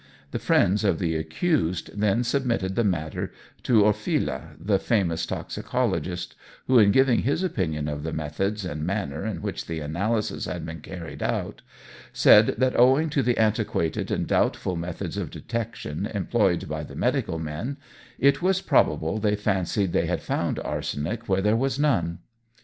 The 0.31 0.39
friends 0.39 0.83
of 0.83 0.97
the 0.97 1.15
accused 1.15 1.91
then 1.93 2.23
submitted 2.23 2.73
the 2.75 2.83
matter 2.83 3.31
to 3.61 3.83
Orfila, 3.83 4.55
the 4.59 4.79
famous 4.79 5.27
toxicologist, 5.27 6.33
who, 6.65 6.79
on 6.79 6.89
giving 6.89 7.19
his 7.19 7.43
opinion 7.43 7.87
of 7.87 8.01
the 8.01 8.11
methods 8.11 8.65
and 8.65 8.83
manner 8.83 9.23
in 9.27 9.43
which 9.43 9.67
the 9.67 9.79
analysis 9.79 10.45
had 10.45 10.65
been 10.65 10.81
carried 10.81 11.21
out, 11.21 11.61
said 12.11 12.55
that 12.57 12.79
owing 12.79 13.11
to 13.11 13.21
the 13.21 13.37
antiquated 13.37 14.09
and 14.09 14.25
doubtful 14.25 14.75
methods 14.75 15.17
of 15.17 15.29
detection 15.29 16.07
employed 16.07 16.67
by 16.67 16.83
the 16.83 16.95
medical 16.95 17.37
men, 17.37 17.77
it 18.17 18.41
was 18.41 18.59
probable 18.59 19.19
they 19.19 19.35
fancied 19.35 19.91
they 19.93 20.07
had 20.07 20.23
found 20.23 20.57
arsenic 20.57 21.29
where 21.29 21.43
there 21.43 21.55
was 21.55 21.77
none. 21.77 22.17